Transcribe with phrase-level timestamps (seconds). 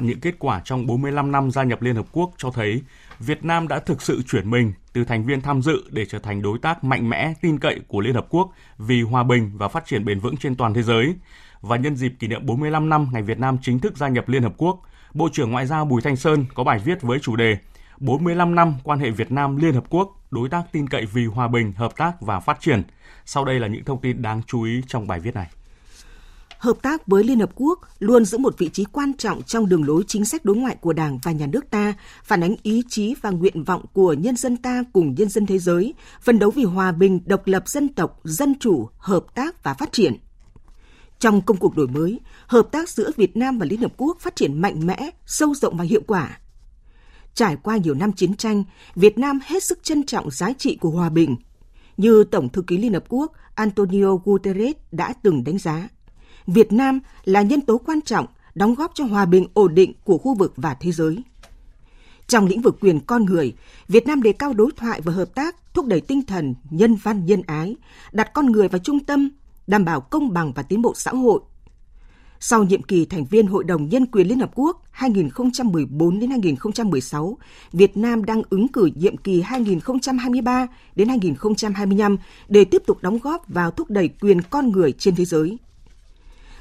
[0.00, 2.82] Những kết quả trong 45 năm gia nhập Liên Hợp Quốc cho thấy
[3.18, 6.42] Việt Nam đã thực sự chuyển mình từ thành viên tham dự để trở thành
[6.42, 9.86] đối tác mạnh mẽ, tin cậy của Liên Hợp Quốc vì hòa bình và phát
[9.86, 11.14] triển bền vững trên toàn thế giới.
[11.60, 14.42] Và nhân dịp kỷ niệm 45 năm ngày Việt Nam chính thức gia nhập Liên
[14.42, 14.80] Hợp Quốc,
[15.14, 17.58] Bộ trưởng Ngoại giao Bùi Thanh Sơn có bài viết với chủ đề
[17.98, 21.48] 45 năm quan hệ Việt Nam Liên Hợp Quốc, đối tác tin cậy vì hòa
[21.48, 22.82] bình, hợp tác và phát triển.
[23.24, 25.46] Sau đây là những thông tin đáng chú ý trong bài viết này
[26.66, 29.84] hợp tác với Liên Hợp Quốc luôn giữ một vị trí quan trọng trong đường
[29.84, 31.94] lối chính sách đối ngoại của Đảng và Nhà nước ta,
[32.24, 35.58] phản ánh ý chí và nguyện vọng của nhân dân ta cùng nhân dân thế
[35.58, 39.74] giới, phấn đấu vì hòa bình, độc lập dân tộc, dân chủ, hợp tác và
[39.74, 40.16] phát triển.
[41.18, 44.36] Trong công cuộc đổi mới, hợp tác giữa Việt Nam và Liên Hợp Quốc phát
[44.36, 46.38] triển mạnh mẽ, sâu rộng và hiệu quả.
[47.34, 50.90] Trải qua nhiều năm chiến tranh, Việt Nam hết sức trân trọng giá trị của
[50.90, 51.36] hòa bình.
[51.96, 55.88] Như Tổng thư ký Liên Hợp Quốc Antonio Guterres đã từng đánh giá,
[56.46, 60.18] Việt Nam là nhân tố quan trọng đóng góp cho hòa bình ổn định của
[60.18, 61.22] khu vực và thế giới.
[62.26, 63.54] Trong lĩnh vực quyền con người,
[63.88, 67.26] Việt Nam đề cao đối thoại và hợp tác, thúc đẩy tinh thần nhân văn
[67.26, 67.76] nhân ái,
[68.12, 69.30] đặt con người vào trung tâm,
[69.66, 71.40] đảm bảo công bằng và tiến bộ xã hội.
[72.40, 77.38] Sau nhiệm kỳ thành viên Hội đồng Nhân quyền Liên Hợp Quốc 2014 đến 2016,
[77.72, 82.16] Việt Nam đang ứng cử nhiệm kỳ 2023 đến 2025
[82.48, 85.58] để tiếp tục đóng góp vào thúc đẩy quyền con người trên thế giới.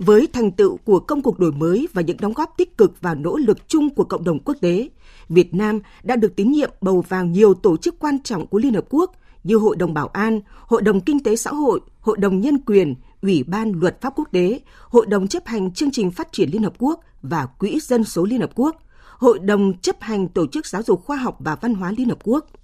[0.00, 3.14] Với thành tựu của công cuộc đổi mới và những đóng góp tích cực vào
[3.14, 4.88] nỗ lực chung của cộng đồng quốc tế,
[5.28, 8.74] Việt Nam đã được tín nhiệm bầu vào nhiều tổ chức quan trọng của Liên
[8.74, 9.12] Hợp Quốc
[9.44, 12.94] như Hội đồng Bảo an, Hội đồng Kinh tế Xã hội, Hội đồng Nhân quyền,
[13.22, 16.62] Ủy ban Luật pháp Quốc tế, Hội đồng chấp hành chương trình phát triển Liên
[16.62, 18.76] Hợp Quốc và Quỹ Dân số Liên Hợp Quốc,
[19.18, 22.18] Hội đồng chấp hành Tổ chức Giáo dục Khoa học và Văn hóa Liên Hợp
[22.24, 22.46] Quốc–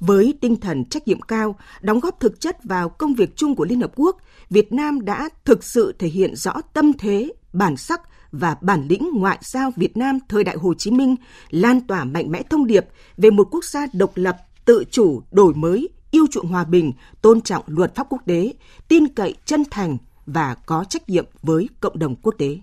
[0.00, 3.64] với tinh thần trách nhiệm cao, đóng góp thực chất vào công việc chung của
[3.64, 4.16] Liên Hợp Quốc,
[4.50, 8.00] Việt Nam đã thực sự thể hiện rõ tâm thế, bản sắc
[8.32, 11.16] và bản lĩnh ngoại giao Việt Nam thời đại Hồ Chí Minh,
[11.50, 15.54] lan tỏa mạnh mẽ thông điệp về một quốc gia độc lập, tự chủ, đổi
[15.54, 16.92] mới, yêu chuộng hòa bình,
[17.22, 18.52] tôn trọng luật pháp quốc tế,
[18.88, 19.96] tin cậy chân thành
[20.26, 22.58] và có trách nhiệm với cộng đồng quốc tế.